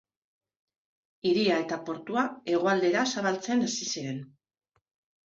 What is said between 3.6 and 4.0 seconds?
hasi